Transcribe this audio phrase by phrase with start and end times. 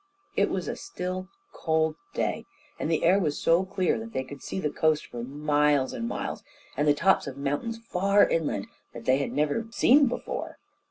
[0.35, 2.47] It was a still, cold day,
[2.79, 6.07] and the air was so clear that they could see the coast for miles and
[6.07, 6.41] miles,
[6.75, 10.57] and the tops of mountains far inland that they had never seen before.